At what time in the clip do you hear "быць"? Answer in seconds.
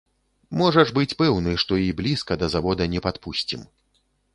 0.97-1.17